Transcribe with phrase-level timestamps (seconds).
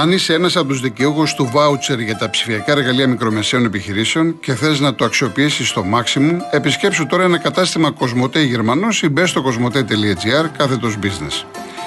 [0.00, 4.54] Αν είσαι ένας από τους δικαιούχους του voucher για τα ψηφιακά εργαλεία μικρομεσαίων επιχειρήσεων και
[4.54, 9.42] θες να το αξιοποιήσεις στο maximum, επισκέψου τώρα ένα κατάστημα Κοσμοτέ Γερμανός ή μπες στο
[9.42, 11.44] κοσμοτέ.gr κάθετος business.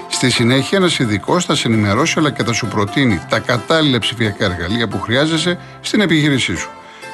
[0.09, 4.45] Στη συνέχεια, ένας ειδικός θα σε ενημερώσει αλλά και θα σου προτείνει τα κατάλληλα ψηφιακά
[4.45, 6.69] εργαλεία που χρειάζεσαι στην επιχείρησή σου.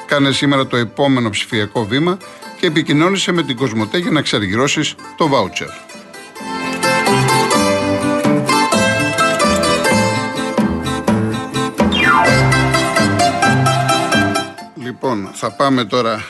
[0.06, 2.18] Κάνε σήμερα το επόμενο ψηφιακό βήμα
[2.60, 5.88] και επικοινώνησε με την Κοσμοτέ για να εξαργυρώσει το voucher.
[15.08, 16.24] Λοιπόν, θα πάμε τώρα,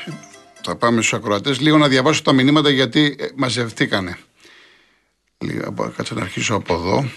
[0.62, 4.18] θα πάμε στους ακροατές, λίγο να διαβάσω τα μηνύματα γιατί ε, μαζευτήκανε.
[5.38, 7.10] Λίγο, κάτσε να αρχίσω από εδώ.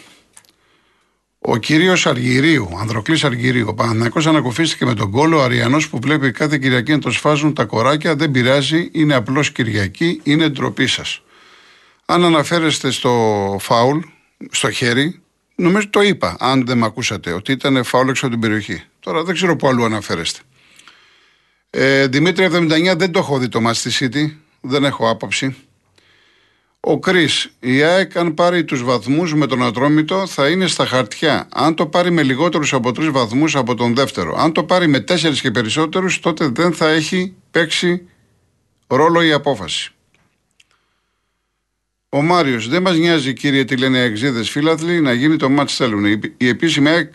[1.39, 5.37] Ο κύριος Αργυρίου, Ανδροκλής Αργυρίου, ο Παναθυνακό ανακουφίστηκε με τον κόλλο.
[5.37, 9.41] Ο Αριανός που βλέπει κάθε Κυριακή να το σφάζουν τα κοράκια δεν πειράζει, είναι απλώ
[9.41, 11.21] Κυριακή, είναι ντροπή σας.
[12.05, 13.99] Αν αναφέρεστε στο φάουλ,
[14.51, 15.21] στο χέρι,
[15.55, 18.83] νομίζω το είπα, αν δεν με ακούσατε, ότι ήταν φάουλ έξω από την περιοχή.
[18.99, 20.39] Τώρα δεν ξέρω πού αλλού αναφέρεστε.
[21.73, 24.35] Ε, Δημήτρη 79 δεν το έχω δει το Μάστι City.
[24.61, 25.55] Δεν έχω άποψη.
[26.79, 31.47] Ο Κρι, η ΑΕΚ, αν πάρει τους βαθμούς με τον Ατρόμητο, θα είναι στα χαρτιά.
[31.53, 34.35] Αν το πάρει με λιγότερους από τρεις βαθμούς από τον δεύτερο.
[34.37, 38.07] Αν το πάρει με τέσσερις και περισσότερους, τότε δεν θα έχει παίξει
[38.87, 39.91] ρόλο η απόφαση.
[42.09, 45.69] Ο Μάριος, δεν μας νοιάζει κύριε τι λένε οι εξήδε φίλαθλοι, να γίνει το μάτ
[45.71, 46.05] θέλουν.
[46.37, 47.13] Η επίσημη ΑΕΚ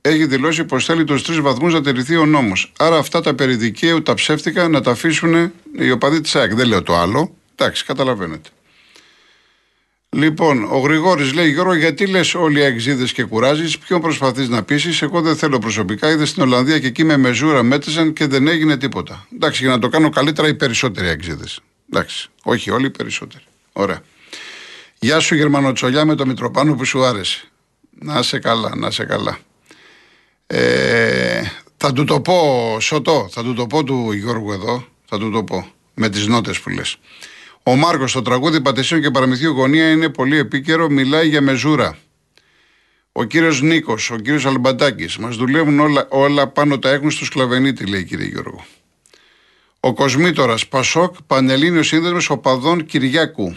[0.00, 2.72] έχει δηλώσει πως θέλει τους τρεις βαθμούς να τηρηθεί ο νόμος.
[2.78, 6.54] Άρα αυτά τα περί δικαίου, τα ψεύτικα να τα αφήσουν οι οπαδοί της ΑΕΚ.
[6.54, 7.34] Δεν λέω το άλλο.
[7.54, 8.48] Εντάξει, καταλαβαίνετε.
[10.12, 14.62] Λοιπόν, ο Γρηγόρης λέει: Γιώργο, γιατί λες όλοι οι αεξίδες και κουράζεις, ποιον προσπαθείς να
[14.62, 16.10] πείσει; Εγώ δεν θέλω προσωπικά.
[16.10, 19.26] Είδες στην Ολλανδία και εκεί με μεζούρα μέτρησαν και δεν έγινε τίποτα.
[19.34, 21.60] Εντάξει, για να το κάνω καλύτερα, οι περισσότεροι αεξίδες.
[21.92, 23.44] Εντάξει, όχι όλοι οι περισσότεροι.
[23.72, 24.02] Ωραία.
[24.98, 27.44] Γεια σου Γερμανοτσολιά με το Μητροπάνο που σου άρεσε.
[27.90, 29.38] Να σε καλά, να σε καλά.
[30.52, 31.42] Ε,
[31.76, 35.44] θα του το πω, Σωτό, θα του το πω του Γιώργου εδώ, θα του το
[35.44, 36.96] πω, με τις νότες που λες.
[37.62, 41.98] Ο Μάρκος, το τραγούδι Πατεσίων και Παραμυθίου Γωνία είναι πολύ επίκαιρο, μιλάει για μεζούρα.
[43.12, 47.86] Ο κύριος Νίκος, ο κύριος Αλμπαντάκης, μας δουλεύουν όλα, όλα πάνω τα έχουν στο σκλαβενίτη,
[47.86, 48.64] λέει κύριε Γιώργο.
[49.80, 53.56] Ο Κοσμήτορας, Πασόκ, Πανελλήνιος Σύνδεσμος Οπαδών Κυριάκου.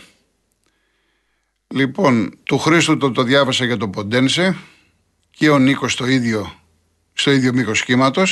[1.68, 4.58] Λοιπόν, του Χρήστου το, το διάβασα για το Ποντένσε
[5.32, 6.62] και ο Νίκος το ίδιο
[7.14, 8.24] στο ίδιο μήκος κύματο.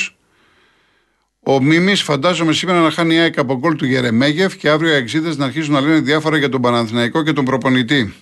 [1.44, 4.96] Ο Μίμης φαντάζομαι σήμερα να χάνει η ΑΕΚ από γκολ του Γερεμέγεφ και αύριο οι
[4.96, 8.14] Αξίδε να αρχίσουν να λένε διάφορα για τον Παναθηναϊκό και τον προπονητή.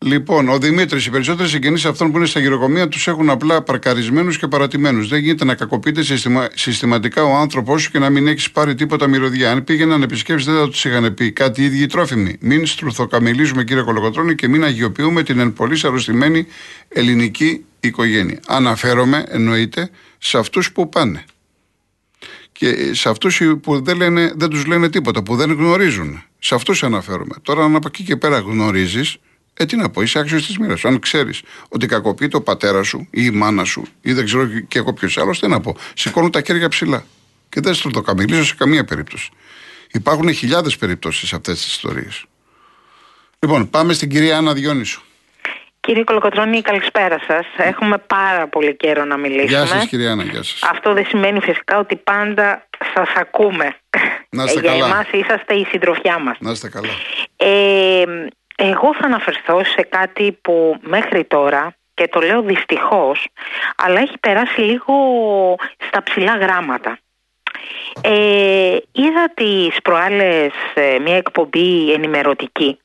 [0.00, 4.38] Λοιπόν, ο Δημήτρης, οι περισσότεροι συγγενείς αυτών που είναι στα γυροκομεία τους έχουν απλά παρκαρισμένους
[4.38, 5.08] και παρατημένους.
[5.08, 6.48] Δεν γίνεται να κακοποιείται συστημα...
[6.54, 9.50] συστηματικά ο άνθρωπός σου και να μην έχεις πάρει τίποτα μυρωδιά.
[9.50, 12.36] Αν πήγαιναν επισκέψεις, δεν θα τους είχαν πει κάτι οι ίδιοι τρόφιμοι.
[12.40, 16.46] Μην στρουθοκαμιλίζουμε, κύριε Κολοκοτρόνη, και μην αγιοποιούμε την εν πολύ αρρωστημένη
[16.88, 18.40] ελληνική οικογένεια.
[18.46, 21.24] Αναφέρομαι, εννοείται, σε αυτούς που πάνε.
[22.52, 26.22] Και σε αυτούς που δεν, λένε, δεν τους λένε τίποτα, που δεν γνωρίζουν.
[26.38, 27.34] Σε αυτούς αναφέρομαι.
[27.42, 29.16] Τώρα, αν από εκεί και πέρα γνωρίζεις,
[29.54, 30.88] ε, τι να πω, είσαι άξιος της μοίρας σου.
[30.88, 34.78] Αν ξέρεις ότι κακοποιεί το πατέρα σου ή η μάνα σου ή δεν ξέρω και
[34.78, 35.76] εγώ ποιος άλλος, τι να πω.
[35.94, 37.06] Σηκώνουν τα χέρια ψηλά.
[37.48, 39.30] Και δεν στο το καμιλίζω σε καμία περίπτωση.
[39.92, 42.24] Υπάρχουν χιλιάδες περιπτώσεις σε αυτές τις ιστορίες.
[43.38, 45.02] Λοιπόν, πάμε στην κυρία Άννα Διόνυσου.
[45.88, 47.46] Κύριε Κολοκοτρώνη, καλησπέρα σας.
[47.56, 49.48] Έχουμε πάρα πολύ καιρό να μιλήσουμε.
[49.48, 50.62] Γεια σας, κυρία Άννα, γεια σας.
[50.62, 53.76] Αυτό δεν σημαίνει φυσικά ότι πάντα σας ακούμε.
[54.30, 54.86] Να είστε Για καλά.
[54.86, 56.36] εμάς είσαστε η συντροφιά μας.
[56.40, 56.88] Να είστε καλά.
[57.36, 58.04] Ε,
[58.56, 63.26] εγώ θα αναφερθώ σε κάτι που μέχρι τώρα και το λέω δυστυχώς
[63.76, 64.94] αλλά έχει περάσει λίγο
[65.88, 66.98] στα ψηλά γράμματα.
[68.00, 72.78] Ε, είδα τις προάλλες ε, μια εκπομπή ενημερωτική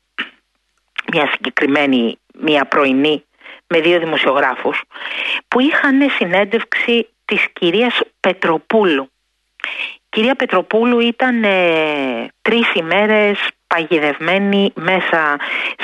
[1.12, 3.24] μια συγκεκριμένη, μια πρωινή
[3.66, 4.82] με δύο δημοσιογράφους
[5.48, 9.08] που είχαν συνέντευξη της κυρίας Πετροπούλου.
[10.08, 15.36] Κυρία Πετροπούλου ήταν ε, τρεις ημέρες παγιδευμένη μέσα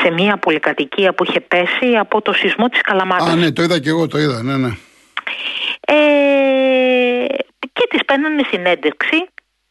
[0.03, 3.29] σε μια πολυκατοικία που είχε πέσει από το σεισμό της Καλαμάτας.
[3.29, 4.71] Α, ναι, το είδα και εγώ, το είδα, ναι, ναι.
[5.81, 7.27] Ε,
[7.73, 9.27] και της παίρνανε συνέντευξη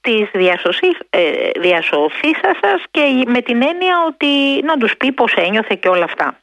[0.10, 5.88] της διασωσή, ε, διασωθήσασας και με την έννοια ότι να τους πει πώς ένιωθε και
[5.88, 6.40] όλα αυτά.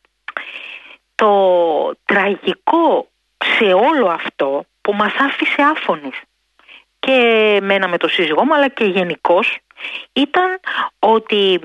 [1.15, 1.33] Το
[2.05, 3.09] τραγικό
[3.59, 6.23] σε όλο αυτό που μας άφησε άφωνους
[6.99, 7.19] και
[7.63, 9.59] μένα με το σύζυγό μου αλλά και γενικώς
[10.13, 10.61] ήταν
[10.99, 11.61] ότι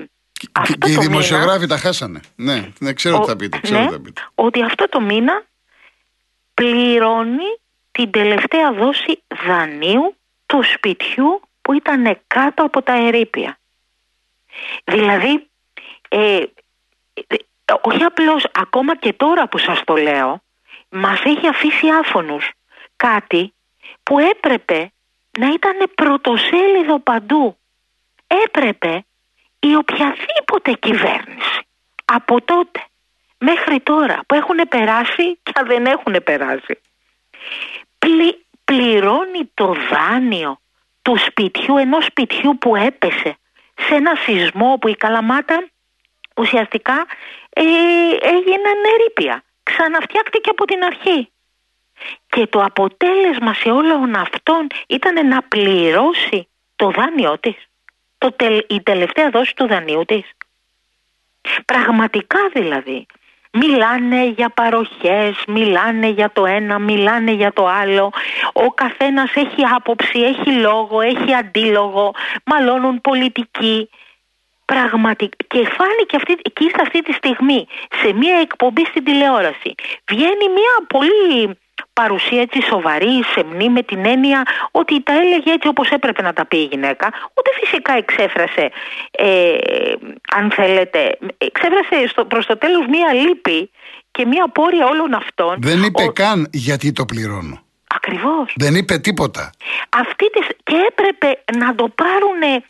[0.52, 2.20] αυτό και οι το δημοσιογράφοι μήνα, τα χάσανε.
[2.36, 3.58] Ναι, ναι ξέρω τι θα πείτε.
[3.62, 4.20] Ξέρω ναι, τι θα πείτε.
[4.34, 5.42] ότι αυτό το μήνα
[6.54, 7.58] πληρώνει
[7.90, 10.16] την τελευταία δόση δανείου
[10.46, 13.58] του σπιτιού που ήταν κάτω από τα ερήπια.
[14.84, 15.50] Δηλαδή,
[16.08, 16.42] ε,
[17.26, 17.36] ε,
[17.80, 20.42] όχι απλώς ακόμα και τώρα που σας το λέω,
[20.88, 22.50] μας έχει αφήσει άφωνους
[22.96, 23.54] κάτι
[24.02, 24.92] που έπρεπε
[25.38, 27.56] να ήταν πρωτοσέλιδο παντού.
[28.26, 29.04] Έπρεπε
[29.60, 31.66] η οποιαδήποτε κυβέρνηση
[32.04, 32.86] από τότε
[33.38, 36.78] μέχρι τώρα που έχουν περάσει και δεν έχουν περάσει
[38.64, 40.60] πληρώνει το δάνειο
[41.02, 43.36] του σπιτιού, ενός σπιτιού που έπεσε
[43.74, 45.68] σε ένα σεισμό που η Καλαμάτα
[46.36, 47.06] ουσιαστικά
[47.50, 47.62] ε,
[48.20, 49.44] έγινε ερήπια.
[49.62, 51.30] Ξαναφτιάχτηκε από την αρχή.
[52.28, 57.56] Και το αποτέλεσμα σε όλων αυτών ήταν να πληρώσει το δάνειό της.
[58.18, 58.34] Το,
[58.68, 60.30] η τελευταία δόση του δανείου της.
[61.64, 63.06] Πραγματικά δηλαδή.
[63.52, 68.12] Μιλάνε για παροχές, μιλάνε για το ένα, μιλάνε για το άλλο.
[68.52, 72.14] Ο καθένας έχει άποψη, έχει λόγο, έχει αντίλογο,
[72.44, 73.88] μαλώνουν πολιτικοί.
[74.64, 75.36] Πραγματικά.
[75.48, 77.66] Και φάνηκε αυτή, εκεί αυτή τη στιγμή
[78.02, 79.74] σε μια εκπομπή στην τηλεόραση.
[80.10, 81.58] Βγαίνει μια πολύ
[81.92, 86.46] παρουσία έτσι σοβαρή, σεμνή με την έννοια ότι τα έλεγε έτσι όπως έπρεπε να τα
[86.46, 87.06] πει η γυναίκα.
[87.34, 88.70] Ούτε φυσικά εξέφρασε
[89.10, 89.56] ε,
[90.36, 93.70] αν θέλετε εξέφρασε στο, προς το τέλος μία λύπη
[94.10, 95.56] και μία πόρια όλων αυτών.
[95.60, 97.62] Δεν είπε καν γιατί το πληρώνω.
[97.94, 98.52] Ακριβώς.
[98.56, 99.50] Δεν είπε τίποτα.
[99.88, 100.24] Αυτή
[100.62, 102.64] Και έπρεπε να το πάρουν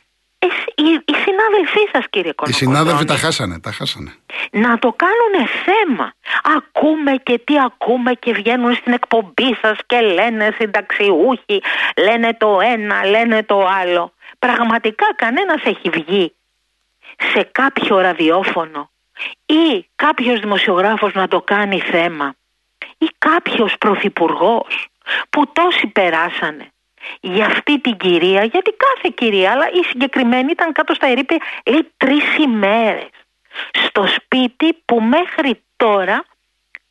[0.74, 2.50] οι, οι συνάδελφοί σας, κύριε Κονοκοντώνη.
[2.50, 4.12] Οι συνάδελφοι τα χάσανε, τα χάσανε.
[4.50, 6.12] Να το κάνουν θέμα.
[6.56, 11.62] Ακούμε και τι ακούμε και βγαίνουν στην εκπομπή σας και λένε συνταξιούχοι,
[11.96, 14.12] λένε το ένα, λένε το άλλο.
[14.38, 16.34] Πραγματικά κανένας έχει βγει
[17.32, 18.90] σε κάποιο ραδιόφωνο
[19.46, 22.34] ή κάποιος δημοσιογράφος να το κάνει θέμα
[22.98, 24.86] ή κάποιος πρωθυπουργός
[25.30, 26.72] που τόσοι περάσανε
[27.20, 31.92] για αυτή την κυρία, γιατί κάθε κυρία, αλλά η συγκεκριμένη ήταν κάτω στα ερήπια, λέει
[31.96, 33.08] τρεις ημέρες.
[33.72, 36.24] Στο σπίτι που μέχρι τώρα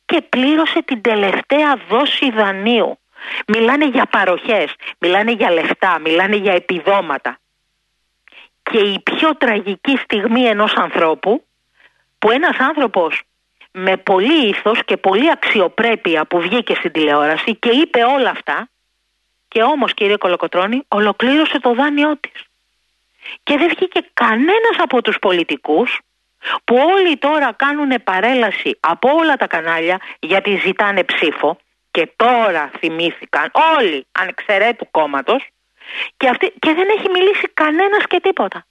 [0.04, 2.98] και πλήρωσε την τελευταία δόση δανείου.
[3.46, 7.38] Μιλάνε για παροχές, μιλάνε για λεφτά, μιλάνε για επιδόματα.
[8.62, 11.44] Και η πιο τραγική στιγμή ενός ανθρώπου,
[12.18, 13.22] που ένας άνθρωπος
[13.72, 18.68] με πολύ ήθος και πολύ αξιοπρέπεια που βγήκε στην τηλεόραση και είπε όλα αυτά,
[19.52, 22.42] και όμως κύριε Κολοκοτρώνη ολοκλήρωσε το δάνειό της.
[23.42, 26.00] Και δεν βγήκε κανένας από τους πολιτικούς
[26.64, 31.58] που όλοι τώρα κάνουν παρέλαση από όλα τα κανάλια γιατί ζητάνε ψήφο
[31.90, 35.48] και τώρα θυμήθηκαν όλοι ανεξαιρέτου κόμματος
[36.16, 38.66] και, αυτή, και δεν έχει μιλήσει κανένας και τίποτα.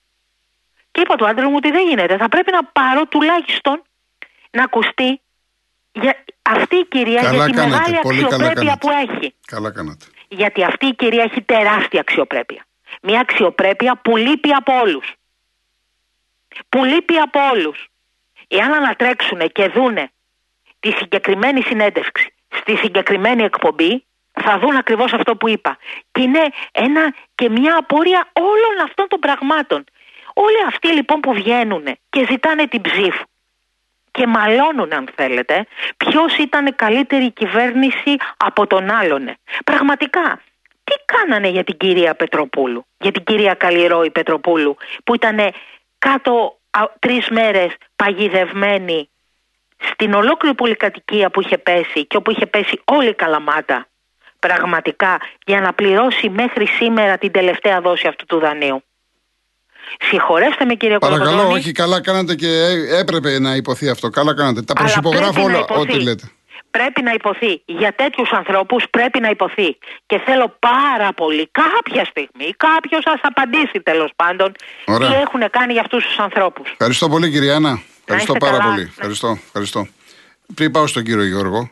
[0.92, 2.18] Και είπα του άντρου μου ότι δεν γίνεται.
[2.18, 3.81] Θα πρέπει να πάρω τουλάχιστον
[4.51, 5.22] να ακουστεί
[5.92, 9.36] για αυτή η κυρία για τη μεγάλη αξιοπρέπεια που έχει.
[9.45, 12.66] Καλά κάνατε γιατί αυτή η κυρία έχει τεράστια αξιοπρέπεια.
[13.01, 15.13] Μια αξιοπρέπεια που λείπει από όλους.
[16.69, 17.88] Που λείπει από όλους.
[18.48, 20.12] Εάν ανατρέξουν και δούνε
[20.80, 25.78] τη συγκεκριμένη συνέντευξη στη συγκεκριμένη εκπομπή, θα δουν ακριβώς αυτό που είπα.
[26.12, 29.84] Και είναι ένα και μια απορία όλων αυτών των πραγμάτων.
[30.34, 33.24] Όλοι αυτοί λοιπόν που βγαίνουν και ζητάνε την ψήφο
[34.12, 35.66] και μαλώνουν αν θέλετε
[35.98, 39.36] ποιος ήταν καλύτερη κυβέρνηση από τον άλλον.
[39.66, 40.42] Πραγματικά,
[40.84, 45.38] τι κάνανε για την κυρία Πετροπούλου, για την κυρία Καλλιρόη Πετροπούλου που ήταν
[45.98, 46.58] κάτω
[47.00, 49.10] τρεις μέρες παγιδευμένη
[49.77, 53.86] στην ολόκληρη πολυκατοικία που είχε πέσει και όπου είχε πέσει όλη η Καλαμάτα
[54.39, 58.84] πραγματικά για να πληρώσει μέχρι σήμερα την τελευταία δόση αυτού του δανείου.
[60.00, 62.48] Συγχωρέστε με κύριε Παρακαλώ, Παρακαλώ, όχι, καλά κάνατε και
[63.00, 64.10] έπρεπε να υποθεί αυτό.
[64.10, 64.62] Καλά κάνατε.
[64.62, 66.31] Τα προσυπογράφω όλα ό,τι λέτε.
[66.71, 67.62] Πρέπει να υποθεί.
[67.65, 69.77] Για τέτοιους ανθρώπους πρέπει να υποθεί.
[70.05, 74.51] Και θέλω πάρα πολύ κάποια στιγμή κάποιος σας απαντήσει τέλος πάντων
[74.86, 75.10] Ωραία.
[75.10, 76.69] τι έχουν κάνει για αυτούς τους ανθρώπους.
[76.71, 77.81] Ευχαριστώ πολύ, κυρία Άννα.
[78.00, 78.81] Ευχαριστώ πάρα πολύ.
[78.81, 79.88] Ευχαριστώ, ευχαριστώ.
[80.55, 81.69] Πριν πάω στον κύριο Γιώργο,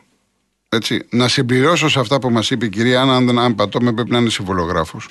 [0.68, 4.10] έτσι, να συμπληρώσω σε αυτά που μας είπε η κυρία Άννα, αν, αν πατώ, πρέπει
[4.10, 5.08] να είναι συμβολογράφος.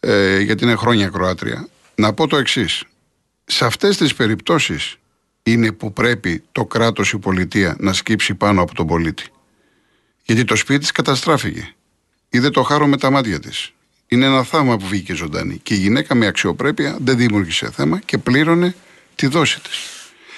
[0.00, 2.84] Ε, γιατί είναι χρόνια Κροάτρια να πω το εξής.
[3.44, 4.96] Σε αυτές τις περιπτώσεις
[5.42, 9.24] είναι που πρέπει το κράτος, η πολιτεία να σκύψει πάνω από τον πολίτη.
[10.24, 11.74] Γιατί το σπίτι της καταστράφηκε.
[12.28, 13.72] Είδε το χάρο με τα μάτια της.
[14.08, 15.60] Είναι ένα θάμα που βγήκε ζωντανή.
[15.62, 18.74] Και η γυναίκα με αξιοπρέπεια δεν δημιούργησε θέμα και πλήρωνε
[19.14, 19.90] τη δόση της.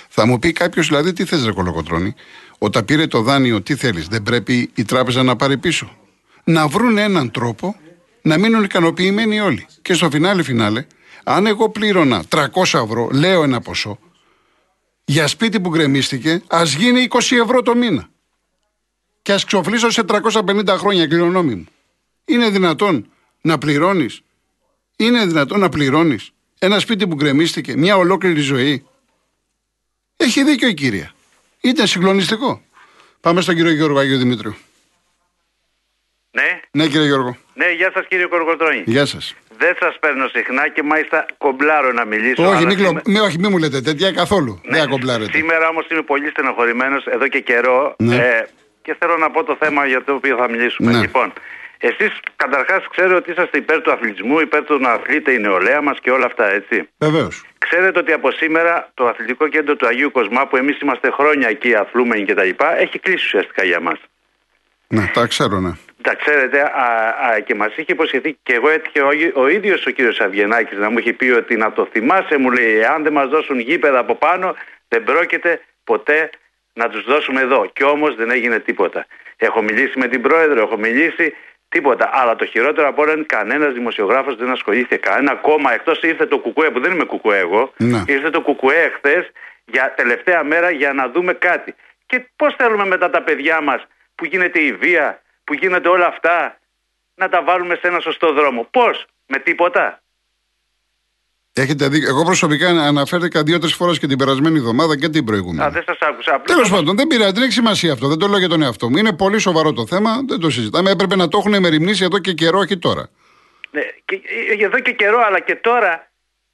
[0.08, 2.14] Θα μου πει κάποιος δηλαδή τι θες, Ρε Κολοκοτρώνη,
[2.58, 5.96] όταν πήρε το δάνειο, τι θέλεις, δεν πρέπει η τράπεζα να πάρει πίσω.
[6.44, 7.76] Να βρουν έναν τρόπο
[8.22, 9.66] να μείνουν ικανοποιημένοι όλοι.
[9.82, 10.84] Και στο φινάλε φινάλε,
[11.24, 13.98] αν εγώ πλήρωνα 300 ευρώ, λέω ένα ποσό,
[15.04, 18.08] για σπίτι που γκρεμίστηκε, ας γίνει 20 ευρώ το μήνα.
[19.22, 21.66] Και ας ξοφλήσω σε 350 χρόνια κληρονόμη μου.
[22.24, 23.10] Είναι δυνατόν
[23.40, 24.20] να πληρώνεις,
[24.96, 28.86] είναι δυνατόν να πληρώνεις ένα σπίτι που γκρεμίστηκε μια ολόκληρη ζωή;
[30.16, 31.12] Έχει δίκιο η κυρία.
[31.60, 32.62] Ήταν συγκλονιστικό.
[33.20, 34.54] Πάμε στον κύριο Γιώργο Αγίου Δημήτριου.
[36.30, 37.36] Ναι, Ναι, κύριε Γιώργο.
[37.54, 38.82] ναι, γεια σας κύριε Κορκοτρόνη.
[38.86, 39.34] Γεια σας.
[39.58, 42.42] Δεν σας παίρνω συχνά και μάλιστα κομπλάρω να μιλήσω.
[42.42, 42.86] Όχι, αλλά μην, κλω...
[42.86, 44.60] σήμε- μη, όχι, μη μου λέτε τέτοια καθόλου.
[44.64, 45.30] Ναι, Δεν ακομπλάρετε.
[45.32, 48.14] Σήμερα όμως είμαι πολύ στενοχωρημένος εδώ και καιρό Ναι.
[48.16, 48.46] ε,
[48.82, 50.92] και θέλω να πω το θέμα για το οποίο θα μιλήσουμε.
[50.92, 50.98] Ναι.
[51.00, 51.32] Λοιπόν,
[51.78, 55.98] εσείς καταρχάς ξέρω ότι είσαστε υπέρ του αθλητισμού, υπέρ του να αθλείται η νεολαία μας
[56.02, 56.88] και όλα αυτά, έτσι.
[56.98, 57.44] Βεβαίως.
[57.58, 61.74] Ξέρετε ότι από σήμερα το αθλητικό κέντρο του Αγίου Κοσμά, που εμείς είμαστε χρόνια εκεί
[61.74, 62.48] αθλούμενοι κτλ.,
[62.78, 63.98] έχει κλείσει ουσιαστικά για μας.
[64.88, 65.70] Ναι, τα ξέρω, ναι.
[66.02, 69.90] Τα ξέρετε, α, α, και μας είχε υποσχεθεί και εγώ έτυχε ο, ο ίδιος ο
[69.90, 73.28] κύριος Αβγενάκη να μου έχει πει ότι να το θυμάσαι, μου λέει, εάν δεν μας
[73.28, 74.54] δώσουν γήπεδα από πάνω,
[74.88, 76.30] δεν πρόκειται ποτέ
[76.72, 77.70] να τους δώσουμε εδώ.
[77.72, 79.06] Και όμως δεν έγινε τίποτα.
[79.36, 81.34] Έχω μιλήσει με την πρόεδρο, έχω μιλήσει
[81.68, 82.10] τίποτα.
[82.12, 84.96] Αλλά το χειρότερο από όλα είναι κανένας δημοσιογράφος δεν ασχολήθηκε.
[84.96, 88.02] Κανένα κόμμα εκτός ήρθε το κουκουέ, που δεν είμαι κουκουέ εγώ, Ναι.
[88.06, 89.28] ήρθε το κουκουέ εχθέ
[89.64, 91.74] για τελευταία μέρα για να δούμε κάτι.
[92.06, 93.86] Και πώς θέλουμε μετά τα παιδιά μας
[94.18, 96.58] που γίνεται η βία, που γίνονται όλα αυτά,
[97.14, 98.66] να τα βάλουμε σε ένα σωστό δρόμο.
[98.70, 100.02] Πώς, με τίποτα.
[101.52, 102.08] Έχετε δίκιο.
[102.08, 105.62] Εγώ προσωπικά αναφέρθηκα δύο-τρεις φορές και την περασμένη εβδομάδα και την προηγούμενη.
[105.68, 106.34] Α, δεν σας άκουσα.
[106.34, 108.08] Απλώς Τέλος όμως- πάντων, δεν πειράζει, δεν έχει σημασία αυτό.
[108.08, 108.96] Δεν το λέω για τον εαυτό μου.
[108.96, 110.90] Είναι πολύ σοβαρό το θέμα, δεν το συζητάμε.
[110.90, 113.08] Έπρεπε να το έχουν μεριμνήσει εδώ και καιρό, όχι τώρα.
[113.70, 114.14] Ναι, και,
[114.60, 116.10] ε, εδώ και καιρό, αλλά και τώρα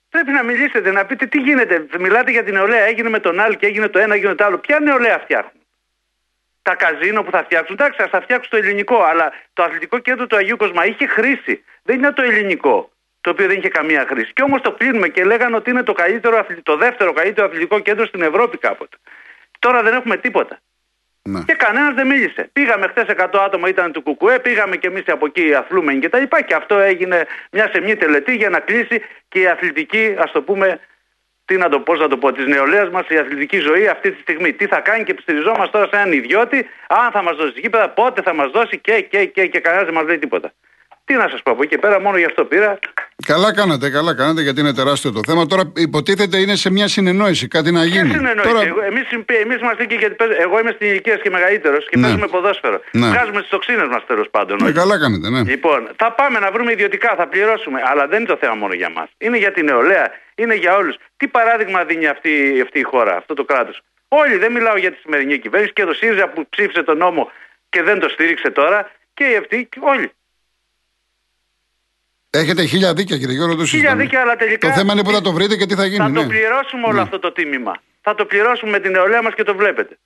[0.08, 1.86] πρέπει να μιλήσετε, να πείτε τι γίνεται.
[2.00, 4.58] Μιλάτε για την νεολαία, έγινε με τον άλλο και έγινε το ένα, έγινε το άλλο.
[4.58, 5.53] Ποια νεολαία φτιάχνουν;
[6.68, 10.26] Τα καζίνο που θα φτιάξουν, εντάξει, ας τα φτιάξουν το ελληνικό, αλλά το αθλητικό κέντρο
[10.26, 11.64] του Αγίου Κοσμά είχε χρήση.
[11.82, 12.90] Δεν είναι το ελληνικό,
[13.20, 14.32] το οποίο δεν είχε καμία χρήση.
[14.32, 17.78] Και όμως το κλείνουμε και λέγανε ότι είναι το, καλύτερο, αθλη- το δεύτερο καλύτερο αθλητικό
[17.78, 18.96] κέντρο στην Ευρώπη κάποτε.
[19.58, 20.58] Τώρα δεν έχουμε τίποτα.
[21.22, 21.40] Ναι.
[21.46, 22.48] Και κανένας δεν μίλησε.
[22.52, 26.18] Πήγαμε χθες 100 άτομα ήταν του Κουκουέ, πήγαμε και εμείς από εκεί αθλούμενοι και τα
[26.18, 26.42] λοιπά.
[26.42, 30.80] Και αυτό έγινε μια σεμνή τελετή για να κλείσει και η αθλητική, ας το πούμε,
[31.44, 34.20] τι να το πω, να το πω, της νεολαίας μας η αθλητική ζωή αυτή τη
[34.20, 34.52] στιγμή.
[34.52, 38.22] Τι θα κάνει και επιστηριζόμαστε τώρα σε έναν ιδιώτη, αν θα μας δώσει γήπεδα, πότε
[38.22, 40.52] θα μας δώσει και, και, και, και κανένας δεν μας λέει τίποτα.
[41.06, 42.78] Τι να σας πω από εκεί και πέρα, μόνο γι' αυτό πήρα.
[43.26, 45.46] Καλά κάνατε, καλά κάνατε γιατί είναι τεράστιο το θέμα.
[45.46, 48.08] Τώρα υποτίθεται είναι σε μια συνεννόηση, κάτι να Και γίνει.
[48.10, 48.48] συνεννόηση.
[48.52, 49.02] Τώρα, Εγώ- Εμείς,
[49.42, 52.02] εμείς είμαστε εκεί γιατί παίζ- εγώ είμαι στην ηλικία και μεγαλύτερος και Ναι.
[52.02, 52.80] παίζουμε ποδόσφαιρο.
[52.92, 53.06] Ναι.
[53.08, 54.56] Βγάζουμε τι τοξίνε μας τέλος πάντων.
[54.60, 55.40] ναι, όχι; καλά κάνετε, ναι.
[55.42, 57.80] Λοιπόν, θα πάμε να βρούμε ιδιωτικά, θα πληρώσουμε.
[57.84, 59.08] Αλλά δεν είναι το θέμα μόνο για μας.
[59.18, 60.96] Είναι για την νεολαία, είναι για όλους.
[61.16, 64.98] Τι παράδειγμα δίνει αυτή, αυτή η χώρα, αυτό το κράτος; Όλοι, δεν μιλάω για τη
[65.02, 67.30] σημερινή κυβέρνηση και το ΣΥΡΙΖΑ που ψήφισε τον νόμο
[67.68, 70.10] και δεν το στήριξε τώρα και οι αυτοί, και όλοι.
[72.38, 74.02] Έχετε χίλια δίκια, κύριε Γιώργο, το Χίλια συζητάμε.
[74.02, 74.68] δίκαια, αλλά τελικά.
[74.68, 75.96] Το θέμα είναι που θα το βρείτε και τι θα γίνει.
[75.96, 76.26] Θα το ναι.
[76.26, 77.00] πληρώσουμε όλο Ναι.
[77.02, 77.74] αυτό το τίμημα.
[78.00, 79.98] Θα το πληρώσουμε με την νεολαία μας και το βλέπετε.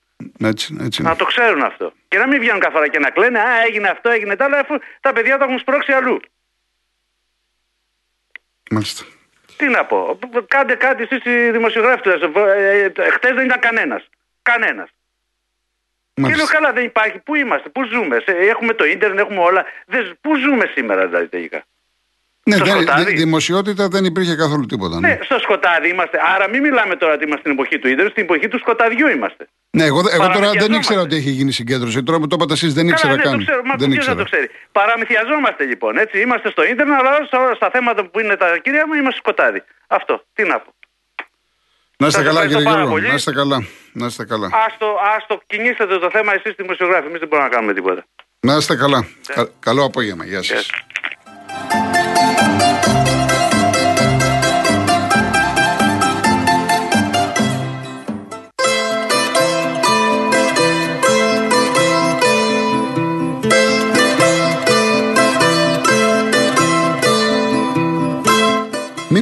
[0.45, 1.01] Έτσι, έτσι.
[1.03, 1.11] είναι.
[1.11, 1.93] Να το ξέρουν αυτό.
[2.09, 4.59] Και να μην βγαίνουν κάθε φορά και να κλαίνε, Α, έγινε αυτό, έγινε τα άλλα,
[4.59, 6.21] αφού τα παιδιά το έχουν σπρώξει αλλού.
[8.71, 9.05] Μάλιστα.
[9.57, 10.19] Τι να πω.
[10.47, 12.11] Κάντε κάτι εσείς οι δημοσιογράφοι του.
[13.15, 14.09] Χθε δεν ήταν κανένας.
[14.43, 14.89] Κανένας.
[16.15, 16.53] Και λέω Μάλιστα.
[16.55, 17.19] καλά, δεν υπάρχει.
[17.19, 19.65] Πού είμαστε, πού ζούμε; Σε- έχουμε το ίντερνετ, έχουμε όλα.
[19.87, 21.65] Δεν, πού ζούμε σήμερα δηλαδή τελικά;
[22.49, 23.05] Ναι, στο δεν- σκοτάδι.
[23.05, 25.01] δη- δημοσιότητα δεν υπήρχε καθόλου τίποτα.
[25.01, 26.17] Ναι, Ναι, στο σκοτάδι είμαστε.
[26.35, 29.43] Άρα μην μιλάμε τώρα ότι είμαστε στην εποχή του ίντερνετ, στην εποχή του σκοταδιού είμαστε.
[29.71, 30.77] ναι εγώ, εγώ τώρα δεν Παραμυθιαζόμαστε.
[30.77, 32.03] ήξερα ότι έχει γίνει συγκέντρωση.
[32.03, 33.39] Τώρα που το είπατε εσείς, δεν ήξερα Καλά, ναι, καν.
[33.39, 33.63] το ξέρω.
[33.69, 34.47] Μα δεν ποιος δεν το ξέρει.
[34.73, 35.93] Παραμυθιαζόμαστε λοιπόν.
[36.05, 36.21] Έτσι.
[36.21, 39.61] Είμαστε στο ίντερνετ, αλλά στα- στα θέματα που είναι τα κυρία μου είμαστε σκοτάδι.
[39.87, 40.15] Αυτό.
[40.35, 40.71] Τι να πω.
[42.01, 42.93] Να είστε Σας καλά, ευχαριστώ κύριε πάρα Γιώργο.
[42.95, 43.09] πολύ.
[43.09, 43.59] Να είστε καλά.
[44.01, 44.49] Να είστε καλά.
[44.67, 47.07] Άστο, άστο, κινήσετε το θέμα εσείς δημοσιογράφοι.
[47.11, 48.05] Εμείς δεν μπορούμε να κάνουμε τίποτα.
[48.41, 49.01] Να είστε καλά.
[49.35, 50.25] Κα- καλό απόγευμα.
[50.25, 50.71] Γεια σας.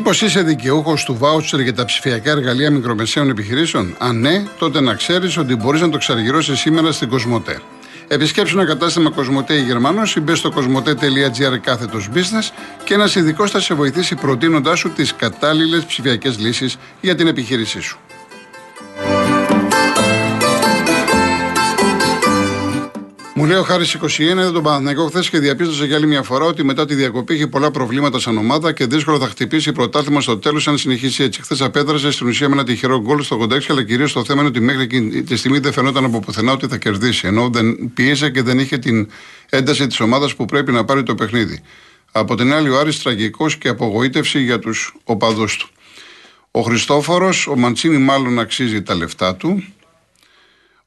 [0.09, 4.95] Μήπως είσαι δικαιούχος του βάουτσερ για τα ψηφιακά εργαλεία μικρομεσαίων επιχειρήσεων; Αν ναι, τότε να
[4.95, 7.61] ξέρεις ότι μπορείς να το ξαργυρώσεις σήμερα στην Κοσμοτέ.
[8.09, 12.51] Επισκέψου ένα κατάστημα Κοσμοτέ η Γερμανός ή μπες στο κοσμοτέ.gr κάθετος business
[12.85, 17.81] και ένας ειδικός θα σε βοηθήσει προτείνοντάς σου τις κατάλληλες ψηφιακές λύσεις για την επιχείρησή
[17.81, 17.99] σου.
[23.47, 26.45] Μου λέει ο Χάρης 21 είδε τον Παναθηναϊκό χθες και διαπίστωσε για άλλη μια φορά
[26.45, 30.39] ότι μετά τη διακοπή έχει πολλά προβλήματα σαν ομάδα και δύσκολο θα χτυπήσει πρωτάθλημα στο
[30.39, 31.43] τέλος αν συνεχίσει έτσι.
[31.43, 34.49] Χθες απέδρασε στην ουσία με ένα τυχερό γκολ στο 86, αλλά κυρίως το θέμα είναι
[34.49, 37.27] ότι μέχρι εκείνη τη στιγμή δεν φαινόταν από πουθενά ότι θα κερδίσει.
[37.27, 39.09] Ενώ δεν πίεσε και δεν είχε την
[39.51, 41.63] ένταση της ομάδας που πρέπει να πάρει το παιχνίδι.
[42.13, 45.69] Από την άλλη, ο Άρης τραγικός και απογοήτευση για τους οπαδούς του.
[46.51, 49.63] Ο Χριστόφορος, ο Μαντσίνη μάλλον αξίζει τα λεφτά του.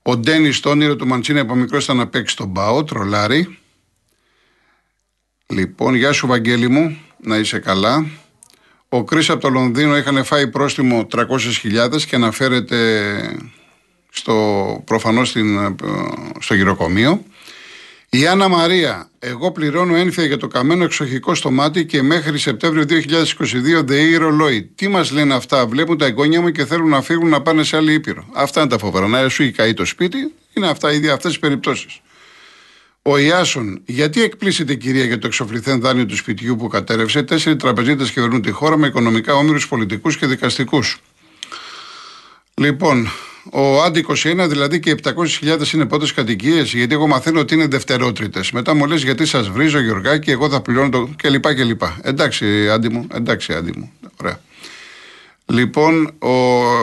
[0.01, 3.57] Ο Ντένις, το όνειρο του Μαντσίνη από μικρός ήταν να παίξει τον Μπάο, τρολάρι.
[5.47, 8.05] Λοιπόν, γεια σου Βαγγέλη μου, να είσαι καλά.
[8.89, 13.39] Ο Κρις από το Λονδίνο είχαν φάει πρόστιμο 300.000 και αναφέρεται
[14.09, 15.75] στο, προφανώς στην, ε,
[16.39, 17.23] στο γυροκομείο.
[18.11, 22.85] Η Άννα Μαρία, εγώ πληρώνω ένφια για το καμένο εξοχικό στο μάτι και μέχρι Σεπτέμβριο
[23.79, 24.63] 2022 ΔΕΗ ρολόι.
[24.75, 27.77] Τι μας λένε αυτά, βλέπουν τα εγγόνια μου και θέλουν να φύγουν να πάνε σε
[27.77, 28.25] άλλη ήπειρο.
[28.33, 29.07] Αυτά είναι τα φοβερά.
[29.07, 32.01] Να σου έχει καεί το σπίτι, είναι αυτά ήδη αυτές τις περιπτώσεις.
[33.01, 38.11] Ο Ιάσον, γιατί εκπλήσεται κυρία για το εξοφληθέν δάνειο του σπιτιού που κατέρευσε; Τέσσερι τραπεζίτες
[38.11, 40.97] κυβερνούν τη χώρα με οικονομικά όμοιρους πολιτικούς και δικαστικούς.
[42.53, 43.09] Λοιπόν,
[43.51, 47.67] ο Άντι 21, δηλαδή και οι 700.000 είναι πρώτε κατοικίες, γιατί εγώ μαθαίνω ότι είναι
[47.67, 48.43] δευτερότριτε.
[48.53, 51.09] Μετά μου λες γιατί σας βρίζω, Γιωργάκη, εγώ θα πληρώνω το.
[51.15, 51.53] κλπ.
[51.53, 51.81] κλπ.
[52.01, 53.91] Εντάξει, Άντι μου, εντάξει, Άντι μου.
[54.21, 54.39] Ωραία.
[55.51, 56.29] Λοιπόν, ο,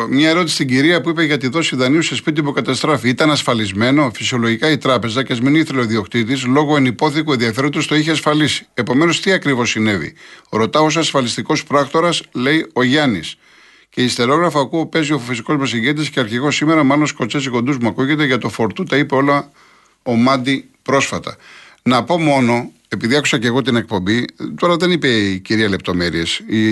[0.09, 3.09] μια ερώτηση στην κυρία που είπε για τη δόση δανείου σε σπίτι που καταστράφει.
[3.09, 4.11] Ήταν ασφαλισμένο.
[4.15, 8.67] Φυσιολογικά η τράπεζα και ας μην ήθελε ο διοκτήτη, λόγω ενυπόθηκου ενδιαφέροντος το είχε ασφαλίσει.
[8.75, 10.15] Επομένως, τι ακριβώς συνέβη;
[10.51, 13.37] Ρωτάω ως ασφαλιστικός πράκτορας, λέει ο Γιάννης.
[13.97, 17.89] Και υστερόγραφα ακούω παίζει ο φυσικός μας ηγέτης και αρχηγός σήμερα, μάλλον σκοτσέζι κοντούς μου
[17.89, 18.85] ακούγεται για το φορτού.
[18.85, 19.51] Τα είπε όλα
[20.03, 21.37] ο Μάντι πρόσφατα.
[21.83, 24.25] Να πω μόνο, επειδή άκουσα και εγώ την εκπομπή,
[24.59, 26.39] τώρα δεν είπε η κυρία λεπτομέρειες.
[26.39, 26.63] Η...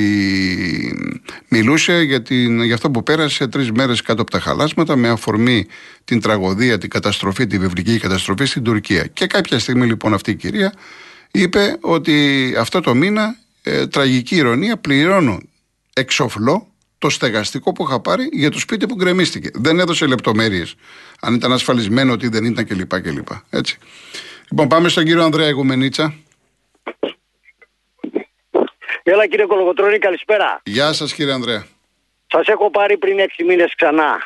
[1.48, 2.62] Μιλούσε για, την...
[2.62, 5.66] για αυτό που πέρασε τρεις μέρες κάτω από τα χαλάσματα με αφορμή
[6.04, 9.06] την τραγωδία, την καταστροφή, τη βιβλική καταστροφή στην Τουρκία.
[9.06, 10.72] Και κάποια στιγμή λοιπόν αυτή η κυρία
[11.30, 15.40] είπε ότι αυτό το μήνα, ε, τραγική ηρωνία, πληρώνω
[15.92, 16.68] εξοφλώ
[17.04, 19.50] το στεγαστικό που είχα πάρει για το σπίτι που γκρεμίστηκε.
[19.54, 20.74] Δεν έδωσε λεπτομέρειες.
[21.20, 23.00] Αν ήταν ασφαλισμένο, ότι δεν ήταν κλπ.
[23.00, 23.28] κλπ.
[23.50, 23.78] Έτσι.
[24.50, 26.14] Λοιπόν, πάμε στον κύριο Ανδρέα Ιγουμενίτσα.
[29.02, 30.60] Έλα κύριε Κολογοτρόνη, καλησπέρα.
[30.64, 31.66] Γεια σας κύριε Ανδρέα.
[32.26, 34.22] Σας έχω πάρει πριν 6 μήνες ξανά.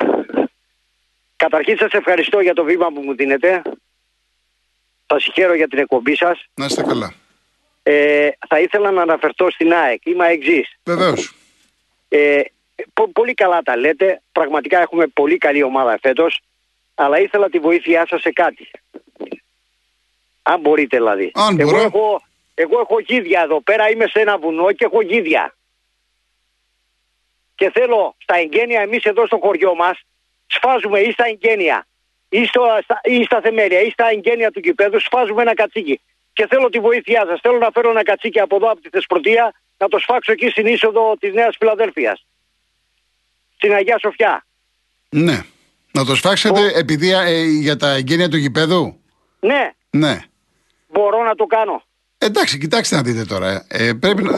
[1.36, 3.62] Καταρχήν σας ευχαριστώ για το βήμα που μου δίνετε.
[5.06, 6.46] Σας συγχαίρω για την εκπομπή σας.
[6.54, 7.14] Να είστε καλά.
[7.82, 10.06] Ε, θα ήθελα να αναφερθώ στην ΑΕΚ.
[10.06, 10.68] Είμαι αεξή.
[10.84, 11.32] Βεβαίως.
[12.08, 12.40] Ε,
[13.12, 14.22] πολύ καλά τα λέτε.
[14.32, 16.40] Πραγματικά έχουμε πολύ καλή ομάδα φέτος.
[16.94, 18.70] Αλλά ήθελα τη βοήθειά σας σε κάτι.
[20.42, 21.30] Αν μπορείτε δηλαδή.
[21.34, 21.82] Αν εγώ, μπορώ.
[21.82, 22.22] έχω,
[22.54, 23.90] εγώ έχω γίδια εδώ πέρα.
[23.90, 25.54] Είμαι σε ένα βουνό και έχω γίδια.
[27.54, 30.00] Και θέλω στα εγγένεια εμείς εδώ στο χωριό μας
[30.46, 31.86] σφάζουμε ή στα εγγένεια
[32.28, 36.00] ή, στο, στα, ή στα θεμέλια ή στα εγγένεια του κηπέδου σφάζουμε ένα κατσίκι.
[36.32, 37.40] Και θέλω τη βοήθειά σας.
[37.40, 40.66] Θέλω να φέρω ένα κατσίκι από εδώ από τη Θεσπρωτεία να το σφάξω εκεί στην
[40.66, 42.24] είσοδο της Νέας Φιλαδέλφειας.
[43.60, 44.46] Στην Αγία Σοφιά.
[45.08, 45.42] Ναι.
[45.92, 48.96] Να το σφάξετε επειδή ε, για τα εγγένεια του γηπέδου;
[49.40, 50.18] Ναι, Ναι.
[50.92, 51.82] μπορώ να το κάνω.
[52.18, 53.64] Εντάξει, κοιτάξτε να δείτε τώρα.
[53.68, 54.32] Ε, πρέπει να...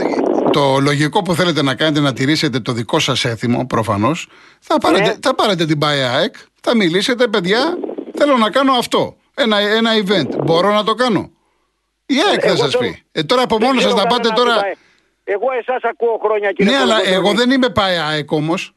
[0.50, 4.28] Το λογικό που θέλετε να κάνετε να τηρήσετε το δικό σας έθιμο, προφανώς,
[4.60, 5.14] θα, πάρετε, Ναι.
[5.22, 7.78] θα πάρετε την ΠΑΕΑΕΚ, θα μιλήσετε, παιδιά,
[8.14, 9.16] θέλω να κάνω αυτό.
[9.34, 10.44] Ένα, ένα event.
[10.44, 11.30] Μπορώ να το κάνω;
[12.06, 13.02] Η ΑΕΚ θα Εγώ σας θέλω- πει.
[13.12, 14.52] Ε, τώρα από Δεν μόνος σας ξέρω να πάτε κανέναν τώρα.
[14.60, 14.74] αντιπάει.
[15.24, 17.26] Εγώ εσάς ακούω χρόνια κύριε Ναι, αλλά Κολοκοτρώνη.
[17.26, 18.72] εγώ δεν είμαι ΠΑΕΑΕΚ όμως.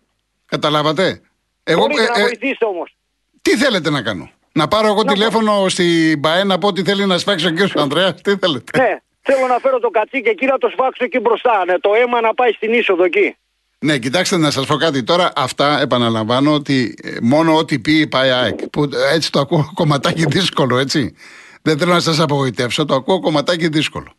[0.54, 1.22] Καταλάβατε;
[1.64, 2.96] Εγώ, Μπορείτε να ε, ε, βοηθήσετε όμως.
[3.42, 7.18] τι θέλετε να κάνω; Να πάρω εγώ τηλέφωνο στην ΠΑΕ να πω ότι θέλει να
[7.18, 8.22] σφάξει ο κύριο Ανδρέας.
[8.22, 11.66] Τι θέλετε; Ναι, θέλω να φέρω το κατσίκι εκεί να το σφάξω εκεί μπροστά.
[11.66, 13.36] Ναι, το αίμα να πάει στην είσοδο εκεί.
[13.80, 15.32] Ναι, κοιτάξτε να σας πω κάτι τώρα.
[15.36, 18.68] Αυτά επαναλαμβάνω ότι ε, μόνο ό,τι πει η ΠΑΕΑΕΚ.
[18.68, 21.16] Που ε, έτσι το ακούω κομματάκι δύσκολο, έτσι.
[21.62, 24.14] Δεν θέλω να σας απογοητεύσω, το ακούω κομματάκι δύσκολο.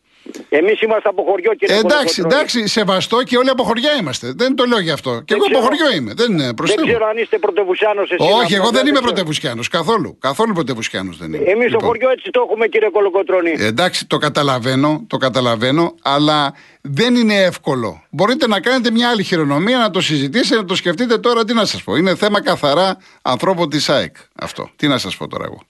[0.48, 2.34] Εμείς είμαστε από χωριό κύριε Ε, εντάξει, Κολοκοτρώνη.
[2.34, 4.32] εντάξει, σεβαστό και όλοι από χωριά είμαστε.
[4.36, 5.10] Δεν το λέω γι' αυτό.
[5.24, 5.64] Και εγώ από ξέρω.
[5.64, 6.12] χωριό είμαι.
[6.16, 6.86] Δεν είναι προς Δεν Θεού.
[6.86, 8.34] ξέρω αν είστε πρωτευουσιάνος εσείς.
[8.42, 9.04] Όχι, εγώ δεν είμαι ξέρω.
[9.06, 9.68] πρωτευουσιάνος.
[9.68, 10.18] Καθόλου.
[10.18, 11.36] Καθόλου πρωτευουσιάνος δεν είμαι.
[11.36, 11.82] Εμείς στο Λοιπόν.
[11.84, 13.50] χωριό έτσι το έχουμε κύριε Κολοκοτρώνη.
[13.58, 18.02] Ε, Εντάξει, το καταλαβαίνω, το καταλαβαίνω, αλλά δεν είναι εύκολο.
[18.10, 21.44] Μπορείτε να κάνετε μια άλλη χειρονομία, να το συζητήσετε, να το σκεφτείτε τώρα.
[21.44, 21.96] Τι να σας πω.
[21.96, 24.16] Είναι θέμα καθαρά ανθρώπου της ΑΕΚ.
[24.34, 24.70] Αυτό.
[24.76, 25.60] Τι να σας πω τώρα εγώ.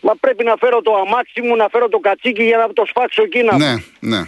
[0.00, 3.22] Μα πρέπει να φέρω το αμάξι μου, να φέρω το κατσίκι για να το σφάξω
[3.22, 3.42] εκεί.
[3.42, 3.56] Να...
[3.58, 4.22] Ναι, ναι.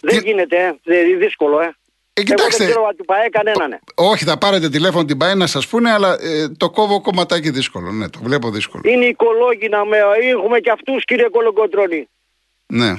[0.00, 0.72] Δεν Τι- γίνεται, ε.
[0.82, 1.74] Δεν- είναι δύσκολο, ε.
[2.14, 2.46] Ε, κοιτάξτε.
[2.46, 3.72] Εγώ δεν ξέρω αν του ΠαΕ κανέναν.
[3.72, 3.80] ε.
[3.94, 7.90] Όχι, θα πάρετε τηλέφωνο την ΠΑΕ να σας πούνε, αλλά ε, το κόβω κομματάκι δύσκολο.
[7.92, 8.82] Ναι, το βλέπω δύσκολο.
[8.86, 9.96] Είναι οικολόγοι να με.
[10.30, 12.08] Έχουμε και αυτούς κύριε Κολοκοτρώνη.
[12.66, 12.94] Ναι.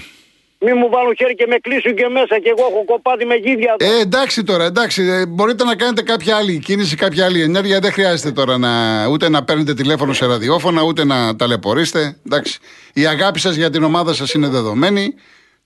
[0.66, 3.76] Μη μου βάλουν χέρι και με κλείσουν και μέσα και εγώ έχω κοπάδι με γίδια
[3.80, 3.94] εδώ.
[3.96, 5.02] Ε, εντάξει τώρα, εντάξει.
[5.04, 7.80] ε, μπορείτε να κάνετε κάποια άλλη κίνηση, κάποια άλλη ενέργεια.
[7.80, 8.72] Δεν χρειάζεται τώρα να,
[9.08, 12.18] ούτε να παίρνετε τηλέφωνο σε ραδιόφωνα, ούτε να ταλαιπωρήσετε.
[12.26, 12.60] Εντάξει.
[12.94, 15.14] Η αγάπη σας για την ομάδα σας είναι δεδομένη.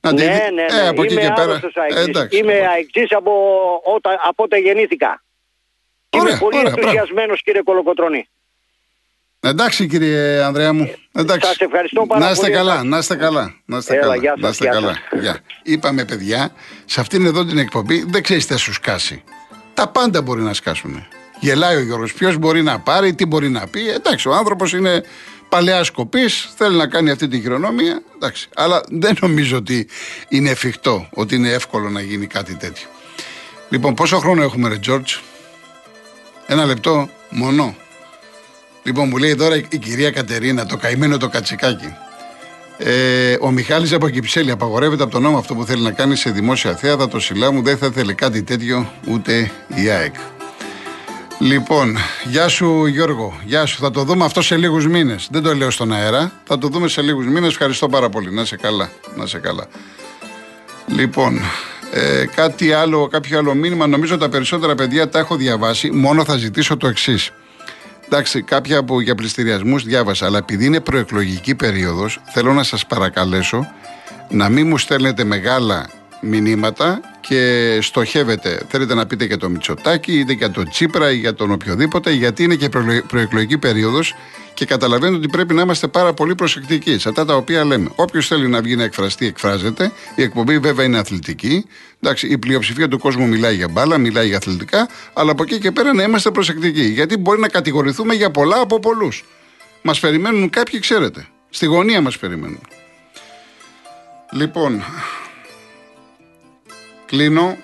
[0.02, 0.82] Να τη ναι, δει- ναι, ναι.
[0.84, 1.42] Ε, από εκεί Είμαι και πέρα.
[1.42, 2.08] άρρωστος Ε, αεξής.
[2.08, 2.38] εντάξει.
[2.38, 3.32] Είμαι αεξής από,
[3.96, 5.24] όταν, από όταν γεννήθηκα.
[6.10, 6.88] Ωραία, Είμαι πολύ ωραία, μπράβο.
[6.88, 8.28] ενθουσιασμένος κύριε Κολοκοτρώνη.
[9.40, 10.94] Εντάξει κύριε Ανδρέα μου.
[11.14, 11.48] Εντάξει.
[11.48, 12.56] Σας ευχαριστώ πάρα να είστε πολύ.
[12.56, 13.56] καλά, να είστε καλά.
[13.66, 14.16] Να είστε Έλα, καλά.
[14.16, 14.94] γεια σας, να είστε γεια καλά.
[15.12, 15.22] σας.
[15.22, 15.40] Γεια.
[15.64, 16.52] Είπαμε παιδιά,
[16.86, 19.24] σε αυτήν εδώ την εκπομπή δεν ξέρεις τι θα σου σκάσει.
[19.74, 21.08] Τα πάντα μπορεί να σκάσουν.
[21.40, 22.14] Γελάει ο Γιώργος.
[22.14, 23.90] Ποιος μπορεί να πάρει, τι μπορεί να πει.
[23.90, 25.04] Εντάξει, ο άνθρωπος είναι
[25.50, 28.02] παλαιά σκοπής, θέλει να κάνει αυτή τη χειρονομία.
[28.16, 28.48] Εντάξει.
[28.56, 29.88] Αλλά δεν νομίζω ότι
[30.30, 32.88] είναι εφικτό, ότι είναι εύκολο να γίνει κάτι τέτοιο.
[33.70, 35.16] Λοιπόν, πόσο χρόνο έχουμε, Ρε Τζόρτζ;
[36.48, 37.76] Ένα λεπτό μόνο.
[38.88, 41.94] Λοιπόν, μου λέει τώρα η κυρία Κατερίνα, το καημένο το κατσικάκι.
[42.78, 46.30] Ε, ο Μιχάλης από Κυψέλη απαγορεύεται από τον νόμο αυτό που θέλει να κάνει σε
[46.30, 47.08] δημόσια θέατα.
[47.08, 50.16] Το σιλά μου δεν θα ήθελε κάτι τέτοιο ούτε η ΑΕΚ.
[51.40, 53.78] Λοιπόν, γεια σου Γιώργο, γεια σου.
[53.80, 55.28] Θα το δούμε αυτό σε λίγους μήνες.
[55.32, 56.32] Δεν το λέω στον αέρα.
[56.44, 57.50] Θα το δούμε σε λίγους μήνες.
[57.50, 58.34] Ευχαριστώ πάρα πολύ.
[58.34, 58.90] Να σε καλά.
[59.16, 59.68] Να σε καλά.
[60.88, 61.40] Λοιπόν,
[61.92, 63.88] ε, κάτι άλλο, κάποιο άλλο μήνυμα.
[63.88, 65.92] Νομίζω τα περισσότερα παιδιά τα έχω διαβάσει.
[65.92, 67.32] Μόνο θα ζητήσω το εξής.
[68.10, 73.68] Εντάξει, κάποια που για πληστηριασμούς διάβασα, αλλά επειδή είναι προεκλογική περίοδος, θέλω να σας παρακαλέσω
[74.30, 75.90] να μην μου στέλνετε μεγάλα
[76.22, 78.62] μηνύματα και στοχεύετε.
[78.70, 82.44] Θέλετε να πείτε για το Μητσοτάκι, είτε για τον Τσίπρα ή για τον οποιοδήποτε, γιατί
[82.44, 82.70] είναι και
[83.08, 84.16] προεκλογική περίοδος
[84.54, 87.90] και καταλαβαίνετε ότι πρέπει να είμαστε πάρα πολύ προσεκτικοί σε αυτά τα οποία λέμε.
[87.96, 89.92] Όποιος θέλει να βγει να εκφραστεί, εκφράζεται.
[90.16, 91.66] Η εκπομπή βέβαια είναι αθλητική.
[92.02, 95.72] Εντάξει, η πλειοψηφία του κόσμου μιλάει για μπάλα, μιλάει για αθλητικά, αλλά από εκεί και
[95.72, 96.84] πέρα να είμαστε προσεκτικοί.
[96.84, 99.26] Γιατί μπορεί να κατηγορηθούμε για πολλά από πολλούς.
[99.82, 101.28] Μας περιμένουν κάποιοι, ξέρετε.
[101.50, 102.62] Στη γωνία μας περιμένουν.
[104.32, 104.84] Λοιπόν,
[107.08, 107.58] κλείνω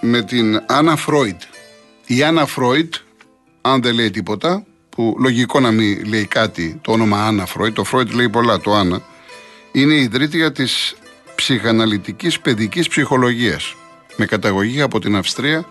[0.00, 1.42] με την Άννα Φρόιτ.
[2.06, 2.94] Η Άννα Φρόιτ,
[3.60, 7.84] αν δεν λέει τίποτα, που λογικό να μην λέει κάτι το όνομα Άννα Φρόιτ, το
[7.84, 9.02] Φρόιτ λέει πολλά, το Άννα,
[9.72, 10.94] είναι η ιδρύτρια της
[11.34, 13.74] ψυχαναλυτικής παιδικής ψυχολογίας
[14.16, 15.64] με καταγωγή από την Αυστρία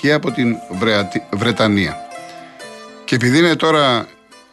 [0.00, 0.56] και από την
[1.32, 1.96] Βρετανία.
[3.04, 4.06] Και επειδή είναι τώρα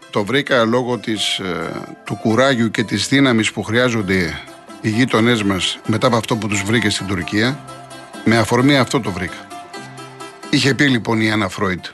[0.09, 1.71] το βρήκα λόγω της, ε,
[2.05, 4.41] του κουράγιου και της δύναμης που χρειάζονται
[4.81, 7.65] οι γείτονές μας μετά από αυτό που τους βρήκε στην Τουρκία,
[8.25, 9.47] με αφορμή αυτό το βρήκα.
[10.49, 11.85] Είχε πει λοιπόν η Άννα Φρόιτ,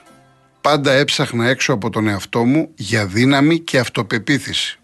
[0.62, 4.80] πάντα έψαχνα έξω από τον εαυτό μου για δύναμη και αυτοπεποίθηση.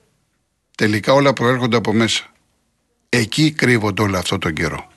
[0.77, 2.23] Τελικά όλα προέρχονται από μέσα.
[3.09, 4.87] Εκεί κρύβονται όλα αυτό τον καιρό.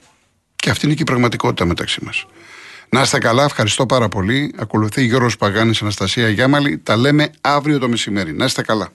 [0.57, 2.27] Και αυτή είναι και η πραγματικότητα μεταξύ μας.
[2.89, 4.55] Να είστε καλά, ευχαριστώ πάρα πολύ.
[4.59, 6.79] Ακολουθεί Γιώργος Παγάνης, Αναστασία Γιάμαλη.
[6.79, 8.33] Τα λέμε αύριο το μεσημέρι.
[8.33, 8.89] Να είστε καλά.